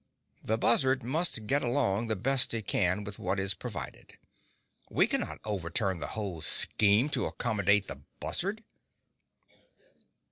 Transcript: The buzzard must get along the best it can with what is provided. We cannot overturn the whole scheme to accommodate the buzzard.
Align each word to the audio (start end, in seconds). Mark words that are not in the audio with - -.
The 0.43 0.57
buzzard 0.57 1.03
must 1.03 1.45
get 1.45 1.61
along 1.61 2.07
the 2.07 2.15
best 2.15 2.55
it 2.55 2.65
can 2.65 3.03
with 3.03 3.19
what 3.19 3.39
is 3.39 3.53
provided. 3.53 4.17
We 4.89 5.05
cannot 5.05 5.39
overturn 5.45 5.99
the 5.99 6.07
whole 6.17 6.41
scheme 6.41 7.07
to 7.09 7.27
accommodate 7.27 7.85
the 7.87 8.01
buzzard. 8.19 8.63